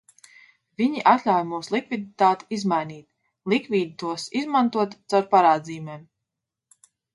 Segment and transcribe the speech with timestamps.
[0.81, 3.05] Viņi atļauj mums likviditāti izmainīt,
[3.55, 6.05] likvīdi tos izmantot caur parādzīmēm.